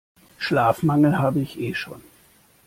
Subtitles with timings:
[0.39, 2.01] Schlafmangel habe ich eh schon.